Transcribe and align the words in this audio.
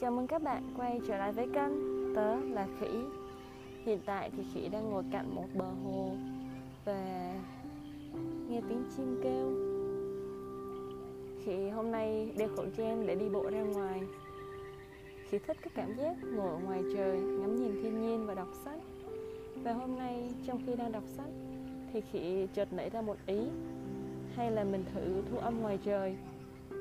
Chào 0.00 0.10
mừng 0.10 0.26
các 0.26 0.42
bạn 0.42 0.62
quay 0.76 1.00
trở 1.08 1.18
lại 1.18 1.32
với 1.32 1.46
kênh 1.54 1.72
Tớ 2.14 2.36
là 2.36 2.66
Khỉ. 2.80 2.88
Hiện 3.84 4.00
tại 4.06 4.30
thì 4.36 4.42
Khỉ 4.54 4.68
đang 4.68 4.90
ngồi 4.90 5.04
cạnh 5.12 5.34
một 5.34 5.46
bờ 5.54 5.64
hồ 5.84 6.10
Và 6.84 7.34
nghe 8.48 8.60
tiếng 8.68 8.84
chim 8.96 9.20
kêu. 9.22 9.52
Khỉ 11.44 11.68
hôm 11.68 11.90
nay 11.90 12.32
đeo 12.36 12.48
khẩu 12.56 12.66
trang 12.76 13.06
để 13.06 13.14
đi 13.14 13.28
bộ 13.28 13.50
ra 13.50 13.62
ngoài. 13.62 14.02
Khỉ 15.28 15.38
thích 15.38 15.56
cái 15.62 15.70
cảm 15.74 15.94
giác 15.98 16.16
ngồi 16.34 16.48
ở 16.48 16.58
ngoài 16.64 16.82
trời, 16.94 17.20
Ngắm 17.20 17.56
nhìn 17.56 17.82
thiên 17.82 18.02
nhiên 18.02 18.26
và 18.26 18.34
đọc 18.34 18.48
sách. 18.64 18.80
Và 19.62 19.72
hôm 19.72 19.98
nay 19.98 20.32
trong 20.46 20.60
khi 20.66 20.76
đang 20.76 20.92
đọc 20.92 21.04
sách 21.16 21.30
Thì 21.92 22.00
Khỉ 22.12 22.46
chợt 22.54 22.72
nảy 22.72 22.90
ra 22.90 23.02
một 23.02 23.16
ý, 23.26 23.40
Hay 24.36 24.50
là 24.50 24.64
mình 24.64 24.84
thử 24.94 25.22
thu 25.30 25.38
âm 25.38 25.60
ngoài 25.60 25.78
trời. 25.84 26.16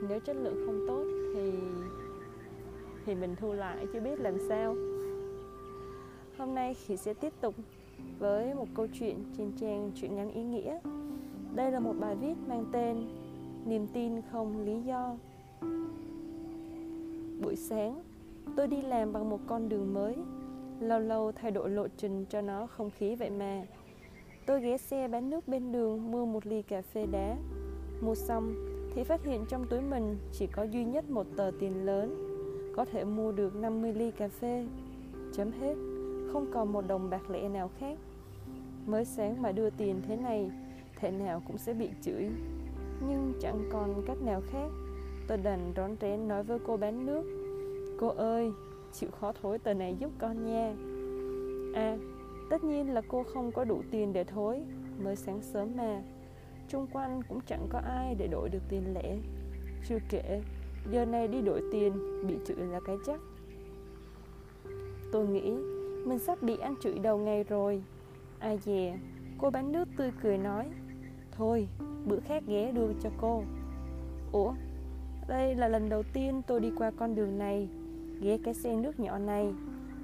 Nếu 0.10 0.20
chất 0.20 0.36
lượng 0.36 0.64
không 0.66 0.86
tốt 0.88 1.04
thì 1.36 1.52
thì 3.10 3.16
mình 3.16 3.36
thu 3.36 3.54
lại 3.54 3.88
chưa 3.94 4.00
biết 4.00 4.20
làm 4.20 4.38
sao. 4.50 4.76
Hôm 6.38 6.56
nay 6.56 6.76
chị 6.88 6.98
sẽ 6.98 7.14
tiếp 7.14 7.34
tục 7.42 7.56
với 8.20 8.54
một 8.54 8.68
câu 8.76 8.88
chuyện 9.00 9.24
trên 9.38 9.52
trang 9.60 9.92
chuyện 9.96 10.16
ngắn 10.16 10.32
ý 10.32 10.44
nghĩa. 10.44 10.80
Đây 11.56 11.72
là 11.72 11.80
một 11.80 11.94
bài 12.00 12.16
viết 12.16 12.34
mang 12.48 12.66
tên 12.72 13.08
niềm 13.66 13.88
tin 13.94 14.22
không 14.32 14.66
lý 14.66 14.82
do. 14.82 15.16
Buổi 17.42 17.56
sáng, 17.56 18.04
tôi 18.56 18.68
đi 18.68 18.82
làm 18.82 19.14
bằng 19.14 19.30
một 19.30 19.40
con 19.48 19.70
đường 19.70 19.94
mới. 19.94 20.16
Lâu 20.80 21.00
lâu 21.00 21.32
thay 21.32 21.52
đổi 21.52 21.70
lộ 21.70 21.88
trình 21.98 22.26
cho 22.30 22.42
nó 22.42 22.68
không 22.68 22.90
khí 22.90 23.16
vậy 23.16 23.30
mà. 23.30 23.64
Tôi 24.46 24.62
ghé 24.62 24.78
xe 24.78 25.08
bán 25.08 25.30
nước 25.30 25.48
bên 25.48 25.72
đường 25.72 26.12
mua 26.12 26.26
một 26.26 26.46
ly 26.46 26.62
cà 26.62 26.82
phê 26.82 27.06
đá. 27.12 27.38
Mua 28.02 28.16
xong 28.16 28.54
thì 28.96 29.04
phát 29.04 29.26
hiện 29.26 29.46
trong 29.50 29.66
túi 29.70 29.82
mình 29.82 30.18
chỉ 30.32 30.48
có 30.48 30.64
duy 30.64 30.86
nhất 30.86 31.10
một 31.10 31.26
tờ 31.38 31.52
tiền 31.60 31.86
lớn 31.86 32.29
có 32.80 32.86
thể 32.86 33.04
mua 33.04 33.32
được 33.32 33.56
50 33.56 33.94
ly 33.94 34.12
cà 34.12 34.28
phê. 34.28 34.66
Chấm 35.34 35.52
hết, 35.52 35.76
không 36.34 36.52
còn 36.54 36.74
một 36.74 36.88
đồng 36.88 37.10
bạc 37.10 37.30
lẻ 37.30 37.50
nào 37.50 37.70
khác. 37.80 37.98
Mới 38.86 39.06
sáng 39.06 39.42
mà 39.42 39.52
đưa 39.52 39.70
tiền 39.70 40.02
thế 40.08 40.16
này, 40.16 40.52
thể 40.96 41.12
nào 41.12 41.42
cũng 41.48 41.58
sẽ 41.58 41.74
bị 41.74 41.90
chửi. 42.02 42.30
Nhưng 43.08 43.34
chẳng 43.42 43.70
còn 43.72 44.04
cách 44.08 44.18
nào 44.26 44.42
khác. 44.52 44.68
Tôi 45.28 45.38
đành 45.38 45.74
rón 45.76 45.96
rén 46.02 46.28
nói 46.28 46.44
với 46.44 46.60
cô 46.68 46.78
bán 46.78 47.06
nước. 47.06 47.24
Cô 48.00 48.08
ơi, 48.08 48.52
chịu 48.94 49.10
khó 49.12 49.34
thối 49.42 49.60
tờ 49.60 49.74
này 49.74 49.96
giúp 50.00 50.12
con 50.20 50.46
nha. 50.46 50.74
À, 51.76 51.98
tất 52.50 52.64
nhiên 52.64 52.94
là 52.94 53.02
cô 53.08 53.24
không 53.24 53.52
có 53.52 53.64
đủ 53.64 53.82
tiền 53.92 54.14
để 54.14 54.24
thối. 54.24 54.64
Mới 55.04 55.16
sáng 55.16 55.42
sớm 55.42 55.76
mà. 55.78 56.02
Trung 56.68 56.88
quanh 56.94 57.22
cũng 57.30 57.40
chẳng 57.48 57.68
có 57.70 57.80
ai 57.80 58.16
để 58.16 58.28
đổi 58.28 58.50
được 58.50 58.62
tiền 58.70 58.94
lẻ. 58.94 59.18
Chưa 59.88 60.00
kể, 60.10 60.42
Giờ 60.92 61.06
này 61.06 61.28
đi 61.28 61.42
đổi 61.42 61.62
tiền, 61.72 61.94
Bị 62.28 62.36
chửi 62.46 62.58
là 62.58 62.80
cái 62.86 62.98
chắc. 63.06 63.20
Tôi 65.12 65.28
nghĩ, 65.28 65.52
Mình 66.06 66.20
sắp 66.20 66.44
bị 66.44 66.58
ăn 66.58 66.76
chửi 66.82 67.00
đầu 67.00 67.18
ngày 67.18 67.44
rồi. 67.44 67.84
Ai 68.40 68.58
dè, 68.58 68.98
Cô 69.38 69.50
bán 69.50 69.72
nước 69.72 69.88
tươi 69.98 70.12
cười 70.22 70.38
nói. 70.38 70.70
Thôi, 71.32 71.68
bữa 72.06 72.20
khác 72.20 72.44
ghé 72.48 72.72
đưa 72.72 72.94
cho 73.04 73.10
cô. 73.22 73.44
Ủa, 74.32 74.54
Đây 75.28 75.56
là 75.56 75.68
lần 75.68 75.90
đầu 75.90 76.04
tiên 76.14 76.42
tôi 76.48 76.60
đi 76.60 76.72
qua 76.78 76.92
con 76.92 77.16
đường 77.16 77.38
này, 77.38 77.70
Ghé 78.22 78.38
cái 78.44 78.54
xe 78.54 78.76
nước 78.76 79.00
nhỏ 79.00 79.18
này. 79.18 79.54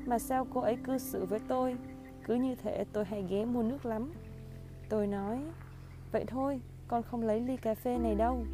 Mà 0.05 0.19
sao 0.19 0.47
cô 0.53 0.61
ấy 0.61 0.75
cư 0.75 0.97
xử 0.97 1.25
với 1.25 1.39
tôi? 1.47 1.75
Cứ 2.23 2.35
như 2.35 2.55
thể 2.55 2.85
tôi 2.93 3.05
hay 3.05 3.25
ghé 3.29 3.45
mua 3.45 3.63
nước 3.63 3.85
lắm. 3.85 4.11
Tôi 4.89 5.07
nói, 5.07 5.39
Vậy 6.11 6.25
thôi, 6.27 6.61
con 6.87 7.03
không 7.03 7.21
lấy 7.21 7.41
ly 7.41 7.57
cà 7.57 7.75
phê 7.75 7.97
này 7.97 8.15
đâu. 8.15 8.45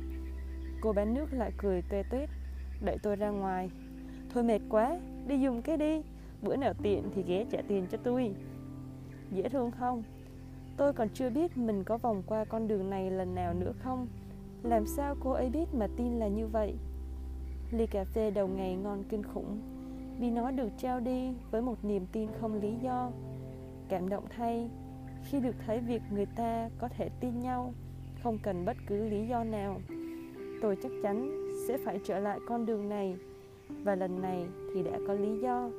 Cô 0.81 0.93
bán 0.93 1.13
nước 1.13 1.33
lại 1.33 1.51
cười 1.57 1.81
tuê 1.81 2.03
tuyết 2.03 2.29
Đợi 2.81 2.97
tôi 3.03 3.15
ra 3.15 3.29
ngoài. 3.29 3.69
Thôi 4.33 4.43
mệt 4.43 4.59
quá, 4.69 4.99
đi 5.27 5.39
dùng 5.39 5.61
cái 5.61 5.77
đi. 5.77 6.01
Bữa 6.41 6.55
nào 6.55 6.73
tiện 6.83 7.03
thì 7.15 7.23
ghé 7.23 7.45
trả 7.51 7.61
tiền 7.67 7.87
cho 7.91 7.97
tôi. 8.03 8.35
Dễ 9.31 9.49
thương 9.49 9.71
không? 9.71 10.03
Tôi 10.77 10.93
còn 10.93 11.09
chưa 11.09 11.29
biết 11.29 11.57
mình 11.57 11.83
có 11.83 11.97
vòng 11.97 12.23
qua 12.25 12.45
con 12.45 12.67
đường 12.67 12.89
này 12.89 13.11
lần 13.11 13.35
nào 13.35 13.53
nữa 13.53 13.73
không. 13.79 14.07
Làm 14.63 14.85
sao 14.85 15.15
cô 15.23 15.31
ấy 15.31 15.49
biết 15.49 15.73
mà 15.73 15.87
tin 15.97 16.19
là 16.19 16.27
như 16.27 16.47
vậy? 16.47 16.75
Ly 17.71 17.87
cà 17.87 18.03
phê 18.03 18.31
đầu 18.31 18.47
ngày 18.47 18.75
ngon 18.75 19.03
kinh 19.09 19.23
khủng. 19.23 19.59
Vì 20.19 20.29
nó 20.29 20.51
được 20.51 20.69
trao 20.77 20.99
đi 20.99 21.33
với 21.51 21.61
một 21.61 21.85
niềm 21.85 22.05
tin 22.11 22.29
không 22.41 22.61
lý 22.61 22.73
do. 22.81 23.11
Cảm 23.89 24.09
động 24.09 24.25
thay. 24.29 24.69
Khi 25.23 25.39
được 25.39 25.55
thấy 25.65 25.79
việc 25.79 26.01
người 26.11 26.25
ta 26.25 26.69
có 26.79 26.87
thể 26.87 27.09
tin 27.19 27.39
nhau 27.39 27.73
Không 28.23 28.37
cần 28.43 28.65
bất 28.65 28.77
cứ 28.87 29.09
lý 29.09 29.27
do 29.27 29.43
nào 29.43 29.81
tôi 30.61 30.75
chắc 30.83 30.91
chắn 31.03 31.47
sẽ 31.67 31.77
phải 31.77 31.99
trở 32.03 32.19
lại 32.19 32.39
con 32.45 32.65
đường 32.65 32.89
này. 32.89 33.17
Và 33.83 33.95
lần 33.95 34.21
này 34.21 34.45
thì 34.73 34.83
đã 34.83 34.99
có 35.07 35.13
lý 35.13 35.39
do, 35.39 35.69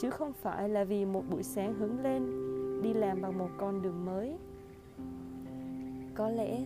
chứ 0.00 0.10
không 0.10 0.32
phải 0.32 0.68
là 0.68 0.84
vì 0.84 1.04
một 1.04 1.22
buổi 1.30 1.42
sáng 1.42 1.74
hứng 1.74 2.02
lên, 2.02 2.22
đi 2.82 2.94
làm 2.94 3.22
bằng 3.22 3.38
một 3.38 3.48
con 3.58 3.82
đường 3.82 4.04
mới. 4.04 4.34
Có 6.14 6.30
lẽ 6.30 6.60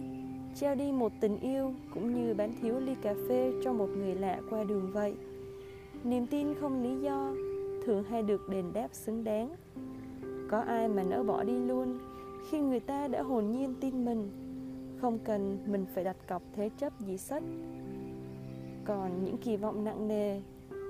treo 0.54 0.74
đi 0.74 0.92
một 0.92 1.12
tình 1.20 1.38
yêu 1.38 1.74
cũng 1.94 2.14
như 2.14 2.34
bán 2.34 2.52
thiếu 2.60 2.80
ly 2.80 2.94
cà 3.02 3.14
phê 3.28 3.52
cho 3.64 3.72
một 3.72 3.88
người 3.96 4.14
lạ 4.14 4.40
qua 4.50 4.64
đường 4.64 4.90
vậy. 4.92 5.14
Niềm 6.04 6.26
tin 6.26 6.54
không 6.54 6.82
lý 6.82 7.00
do, 7.00 7.34
thường 7.86 8.04
hay 8.04 8.22
được 8.22 8.48
đền 8.48 8.64
đáp 8.72 8.88
xứng 8.92 9.24
đáng. 9.24 9.50
Có 10.50 10.58
ai 10.58 10.88
mà 10.88 11.02
nỡ 11.02 11.22
bỏ 11.22 11.44
đi 11.44 11.60
luôn 11.60 11.98
khi 12.50 12.60
người 12.60 12.80
ta 12.80 13.08
đã 13.08 13.22
hồn 13.22 13.50
nhiên 13.50 13.74
tin 13.80 14.04
mình? 14.04 14.41
Không 15.02 15.18
cần 15.24 15.58
mình 15.66 15.86
phải 15.94 16.04
đặt 16.04 16.16
cọc 16.28 16.42
thế 16.52 16.70
chấp 16.76 16.92
gì 17.00 17.18
sách. 17.18 17.42
Còn 18.84 19.24
những 19.24 19.36
kỳ 19.38 19.56
vọng 19.56 19.84
nặng 19.84 20.08
nề 20.08 20.40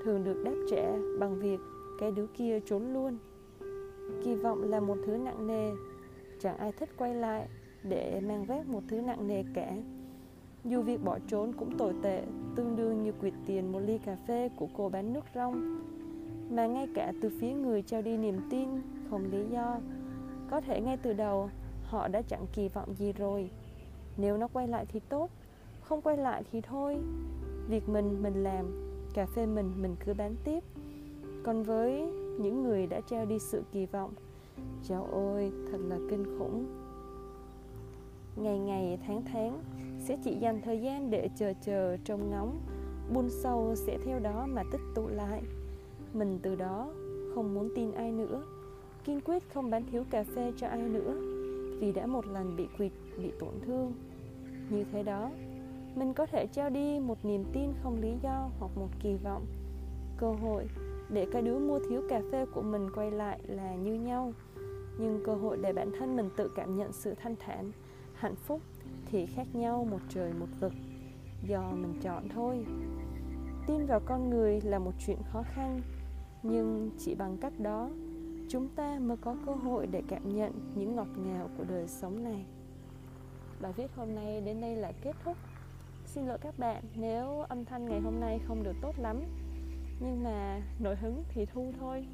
thường 0.05 0.25
được 0.25 0.43
đáp 0.45 0.55
trả 0.71 0.93
bằng 1.21 1.41
việc 1.41 1.61
cái 2.00 2.11
đứa 2.11 2.27
kia 2.27 2.61
trốn 2.61 2.93
luôn. 2.93 3.19
Kỳ 4.25 4.34
vọng 4.34 4.71
là 4.71 4.81
một 4.81 4.99
thứ 5.06 5.17
nặng 5.17 5.47
nề, 5.47 5.73
chẳng 6.41 6.56
ai 6.56 6.73
thích 6.73 6.91
quay 6.99 7.15
lại 7.15 7.49
để 7.83 8.21
mang 8.21 8.45
vác 8.45 8.69
một 8.69 8.83
thứ 8.89 9.00
nặng 9.00 9.28
nề 9.28 9.45
cả. 9.55 9.77
Dù 10.65 10.83
việc 10.83 11.05
bỏ 11.05 11.19
trốn 11.29 11.53
cũng 11.53 11.79
tồi 11.79 11.94
tệ, 12.03 12.23
tương 12.56 12.77
đương 12.77 13.03
như 13.03 13.12
quyệt 13.12 13.34
tiền 13.47 13.73
một 13.73 13.81
ly 13.81 13.99
cà 13.99 14.17
phê 14.29 14.49
của 14.56 14.69
cô 14.77 14.89
bán 14.89 15.12
nước 15.12 15.25
rong. 15.34 15.81
Mà 16.50 16.67
ngay 16.67 16.89
cả 16.94 17.12
từ 17.23 17.31
phía 17.41 17.53
người 17.53 17.83
trao 17.83 18.03
đi 18.03 18.17
niềm 18.17 18.41
tin 18.50 18.69
không 19.11 19.31
lý 19.31 19.44
do, 19.50 19.81
có 20.50 20.61
thể 20.61 20.81
ngay 20.81 20.97
từ 20.97 21.12
đầu 21.12 21.50
họ 21.84 22.09
đã 22.09 22.23
chẳng 22.23 22.47
kỳ 22.53 22.69
vọng 22.69 22.94
gì 22.94 23.12
rồi 23.12 23.50
nếu 24.17 24.37
nó 24.37 24.49
quay 24.53 24.69
lại 24.69 24.87
thì 24.89 25.00
tốt, 25.09 25.31
Không 25.81 26.03
quay 26.03 26.17
lại 26.17 26.45
thì 26.53 26.61
thôi. 26.61 26.99
Việc 27.69 27.89
mình 27.89 28.23
mình 28.23 28.43
làm, 28.43 28.67
Cà 29.15 29.27
phê 29.27 29.47
mình 29.47 29.73
mình 29.83 29.97
cứ 30.06 30.15
bán 30.15 30.34
tiếp. 30.45 30.65
Còn 31.43 31.62
với 31.62 32.00
những 32.41 32.62
người 32.62 32.87
đã 32.87 33.00
treo 33.00 33.25
đi 33.27 33.39
sự 33.39 33.62
kỳ 33.73 33.87
vọng, 33.87 34.12
Trời 34.89 35.03
ơi, 35.12 35.53
thật 35.71 35.78
là 35.89 35.99
kinh 36.11 36.39
khủng. 36.39 36.67
Ngày 38.37 38.59
ngày, 38.59 38.99
tháng 39.06 39.23
tháng, 39.33 39.62
Sẽ 39.99 40.19
chỉ 40.25 40.34
dành 40.34 40.61
thời 40.65 40.81
gian 40.81 41.11
để 41.11 41.29
chờ 41.37 41.53
chờ 41.65 41.97
trông 42.05 42.31
ngóng. 42.31 42.61
Buôn 43.15 43.31
sâu 43.31 43.75
sẽ 43.77 43.99
theo 44.05 44.19
đó 44.19 44.47
mà 44.49 44.62
tích 44.73 44.81
tụ 44.94 45.09
lại. 45.09 45.43
Mình 46.12 46.39
từ 46.43 46.55
đó 46.55 46.89
không 47.34 47.55
muốn 47.55 47.69
tin 47.77 47.93
ai 47.93 48.12
nữa. 48.12 48.43
Kiên 49.05 49.21
quyết 49.21 49.43
không 49.55 49.71
bán 49.71 49.84
thiếu 49.91 50.05
cà 50.11 50.25
phê 50.25 50.53
cho 50.56 50.67
ai 50.67 50.83
nữa. 50.83 51.42
Vì 51.81 51.93
đã 51.93 52.06
một 52.06 52.27
lần 52.27 52.56
bị 52.56 52.66
quỵt, 52.78 52.93
bị 53.19 53.33
tổn 53.38 53.55
thương. 53.66 53.93
Như 54.71 54.84
thế 54.93 55.03
đó, 55.03 55.31
mình 55.94 56.15
có 56.15 56.27
thể 56.27 56.47
trao 56.47 56.71
đi 56.71 57.00
một 57.00 57.25
niềm 57.25 57.44
tin 57.53 57.72
không 57.83 58.00
lý 58.00 58.12
do 58.22 58.50
hoặc 58.59 58.71
một 58.77 58.88
kỳ 59.03 59.15
vọng. 59.15 59.47
Cơ 60.16 60.32
hội 60.32 60.66
để 61.11 61.27
cái 61.32 61.43
đứa 61.43 61.59
mua 61.59 61.78
thiếu 61.88 62.03
cà 62.09 62.21
phê 62.32 62.47
của 62.55 62.62
mình 62.62 62.88
quay 62.94 63.11
lại 63.11 63.41
là 63.47 63.75
như 63.75 63.94
nhau. 63.94 64.32
Nhưng 64.99 65.22
cơ 65.27 65.34
hội 65.34 65.59
để 65.62 65.72
bản 65.72 65.93
thân 65.99 66.16
mình 66.16 66.31
tự 66.37 66.50
cảm 66.56 66.77
nhận 66.77 66.93
sự 66.93 67.15
thanh 67.22 67.37
thản, 67.37 67.72
hạnh 68.15 68.37
phúc 68.37 68.61
thì 69.06 69.27
khác 69.27 69.47
nhau 69.53 69.87
một 69.91 70.00
trời 70.08 70.32
một 70.32 70.49
vực. 70.61 70.73
Do 71.47 71.70
mình 71.70 71.94
chọn 72.02 72.29
thôi. 72.29 72.67
Tin 73.67 73.87
vào 73.87 74.00
con 74.00 74.31
người 74.31 74.61
là 74.61 74.79
một 74.79 74.93
chuyện 75.06 75.19
khó 75.32 75.43
khăn, 75.55 75.81
nhưng 76.43 76.91
chỉ 76.99 77.14
bằng 77.14 77.37
cách 77.41 77.61
đó 77.61 77.88
chúng 78.52 78.69
ta 78.69 78.99
mới 78.99 79.16
có 79.16 79.37
cơ 79.46 79.52
hội 79.52 79.87
để 79.87 80.02
cảm 80.08 80.37
nhận 80.37 80.52
những 80.75 80.96
ngọt 80.96 81.08
ngào 81.16 81.50
của 81.58 81.64
đời 81.64 81.88
sống 81.88 82.25
này. 82.25 82.44
Bài 83.60 83.72
viết 83.76 83.90
hôm 83.96 84.14
nay 84.14 84.40
đến 84.40 84.60
đây 84.60 84.76
là 84.76 84.93
kết 85.02 85.16
thúc. 85.25 85.37
Xin 86.06 86.26
lỗi 86.26 86.38
các 86.40 86.58
bạn, 86.58 86.84
nếu 86.94 87.40
âm 87.40 87.64
thanh 87.64 87.84
ngày 87.84 88.00
hôm 88.00 88.20
nay 88.20 88.40
không 88.49 88.62
được 88.62 88.76
tốt 88.82 88.99
lắm, 88.99 89.22
nhưng 90.00 90.25
mà 90.25 90.60
nổi 90.78 90.96
hứng 90.96 91.25
thì 91.28 91.46
thu 91.46 91.72
thôi. 91.81 92.06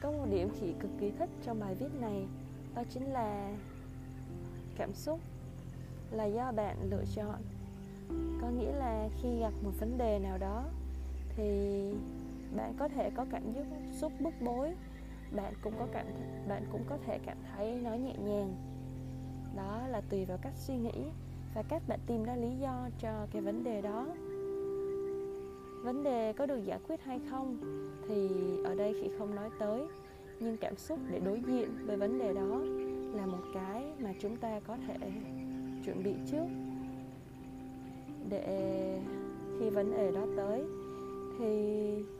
Có 0.00 0.10
một 0.10 0.26
điểm 0.30 0.48
chị 0.60 0.74
cực 0.80 0.90
kỳ 1.00 1.10
thích 1.10 1.30
trong 1.42 1.60
bài 1.60 1.74
viết 1.74 2.00
này, 2.00 2.26
đó 2.74 2.82
chính 2.90 3.04
là 3.12 3.56
cảm 4.76 4.94
xúc 4.94 5.20
là 6.10 6.24
do 6.24 6.52
bạn 6.52 6.76
lựa 6.90 7.04
chọn. 7.14 7.42
Có 8.42 8.50
nghĩa 8.50 8.72
là 8.72 9.08
khi 9.22 9.40
gặp 9.40 9.52
một 9.62 9.72
vấn 9.80 9.98
đề 9.98 10.18
nào 10.18 10.38
đó, 10.38 10.64
thì 11.36 11.80
bạn 12.56 12.74
có 12.78 12.88
thể 12.88 13.10
có 13.10 13.26
cảm 13.30 13.52
giác 13.52 13.64
xúc 13.92 14.12
bức 14.20 14.34
bối. 14.40 14.74
Bạn 15.36 15.54
cũng 15.62 15.72
có 15.78 15.86
cảm, 15.92 16.06
bạn 16.48 16.64
cũng 16.72 16.82
có 16.88 16.98
thể 17.06 17.18
cảm 17.26 17.36
thấy 17.56 17.80
nó 17.84 17.94
nhẹ 17.94 18.14
nhàng. 18.24 18.54
Đó 19.56 19.86
là 19.88 20.00
tùy 20.10 20.24
vào 20.24 20.38
cách 20.42 20.54
suy 20.56 20.76
nghĩ 20.76 21.04
và 21.54 21.62
cách 21.68 21.82
bạn 21.88 22.00
tìm 22.06 22.24
ra 22.24 22.36
lý 22.36 22.50
do 22.60 22.88
cho 23.00 23.26
cái 23.32 23.42
vấn 23.42 23.64
đề 23.64 23.82
đó. 23.82 24.06
Vấn 25.84 26.02
đề 26.04 26.32
có 26.32 26.46
được 26.46 26.64
giải 26.64 26.78
quyết 26.88 27.04
hay 27.04 27.20
không 27.30 27.58
thì 28.08 28.28
ở 28.64 28.74
đây 28.74 28.94
chị 29.02 29.10
không 29.18 29.34
nói 29.34 29.50
tới. 29.58 29.86
Nhưng 30.40 30.56
cảm 30.56 30.76
xúc 30.76 30.98
để 31.10 31.20
đối 31.20 31.40
diện 31.40 31.68
với 31.86 31.96
vấn 31.96 32.18
đề 32.18 32.34
đó 32.34 32.60
là 33.14 33.26
một 33.26 33.44
cái 33.54 33.84
mà 33.98 34.12
chúng 34.20 34.36
ta 34.36 34.60
có 34.66 34.76
thể 34.86 35.10
chuẩn 35.84 36.02
bị 36.02 36.14
trước 36.30 36.46
để 38.28 39.00
khi 39.58 39.70
vấn 39.70 39.90
đề 39.90 40.12
đó 40.12 40.26
tới 40.36 40.64
thì 41.38 41.44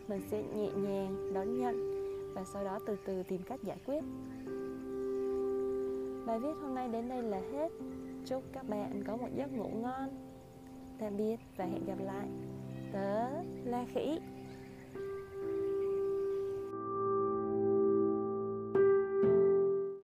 mình 0.09 0.21
sẽ 0.31 0.43
nhẹ 0.43 0.71
nhàng 0.77 1.33
đón 1.35 1.59
nhận 1.59 1.89
và 2.35 2.45
sau 2.45 2.65
đó 2.65 2.79
từ 2.87 2.97
từ 3.05 3.23
tìm 3.23 3.41
cách 3.47 3.61
giải 3.63 3.79
quyết. 3.87 4.01
Bài 6.27 6.39
viết 6.39 6.53
hôm 6.63 6.75
nay 6.75 6.89
đến 6.89 7.09
đây 7.09 7.23
là 7.23 7.41
hết. 7.53 7.73
Chúc 8.27 8.43
các 8.53 8.69
bạn 8.69 9.03
có 9.07 9.17
một 9.17 9.29
giấc 9.37 9.53
ngủ 9.53 9.69
ngon, 9.69 10.09
tạm 10.99 11.17
biệt 11.17 11.37
và 11.57 11.65
hẹn 11.65 11.85
gặp 11.87 11.99
lại. 12.05 12.29
Tớ 12.93 13.43
la 13.65 13.87
khỉ. 13.95 14.21